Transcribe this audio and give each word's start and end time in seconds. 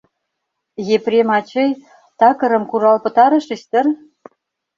—Епрем 0.95 1.29
ачый, 1.37 1.71
такырым 2.19 2.63
курал 2.69 2.97
пытарышыч 3.03 3.61
дыр? 3.71 3.85